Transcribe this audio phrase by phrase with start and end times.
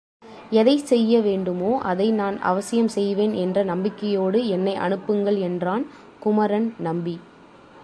[0.49, 5.85] எதைச் செய்ய வேண்டுமோ அதை நான் அவசியம் செய்வேன் என்ற நம்பிக்கையோடு என்னை அனுப்புங்கள் என்றான்
[6.19, 7.15] குமரன் நம்பி.